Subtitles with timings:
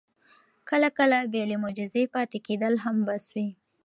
[0.69, 3.47] کله کله بې له معجزې پاتې کېدل هم بس وي.